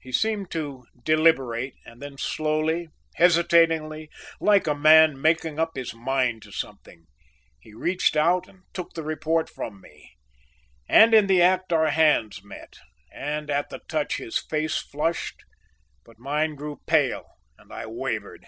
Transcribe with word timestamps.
He 0.00 0.12
seemed 0.12 0.48
to 0.52 0.84
deliberate 1.02 1.74
and 1.84 2.00
then 2.00 2.18
slowly, 2.18 2.90
hesitatingly, 3.16 4.08
like 4.40 4.68
a 4.68 4.76
man 4.76 5.20
making 5.20 5.58
up 5.58 5.72
his 5.74 5.92
mind 5.92 6.42
to 6.42 6.52
something, 6.52 7.06
he 7.58 7.74
reached 7.74 8.14
out 8.16 8.46
and 8.46 8.62
took 8.72 8.92
the 8.92 9.02
report 9.02 9.50
from 9.50 9.80
me, 9.80 10.12
and 10.88 11.12
in 11.12 11.26
the 11.26 11.42
act 11.42 11.72
our 11.72 11.88
hands 11.90 12.44
met 12.44 12.76
and 13.12 13.50
at 13.50 13.70
the 13.70 13.80
touch 13.88 14.18
his 14.18 14.38
face 14.38 14.76
flushed, 14.78 15.42
but 16.04 16.20
mine 16.20 16.54
grew 16.54 16.80
pale 16.86 17.24
and 17.58 17.72
I 17.72 17.86
wavered. 17.86 18.46